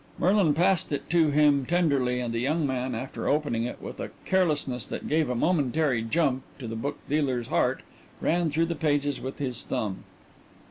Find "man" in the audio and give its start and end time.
2.65-2.95